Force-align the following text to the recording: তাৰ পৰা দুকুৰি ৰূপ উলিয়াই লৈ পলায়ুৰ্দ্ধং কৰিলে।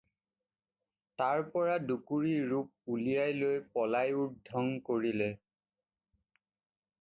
তাৰ 1.21 1.41
পৰা 1.55 1.75
দুকুৰি 1.91 2.31
ৰূপ 2.53 2.71
উলিয়াই 2.95 3.37
লৈ 3.43 3.61
পলায়ুৰ্দ্ধং 3.77 4.73
কৰিলে। 4.89 5.29